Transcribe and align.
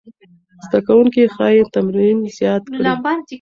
زده 0.65 0.79
کوونکي 0.87 1.21
ښايي 1.35 1.61
تمرین 1.73 2.17
زیات 2.37 2.63
کړي. 2.75 2.89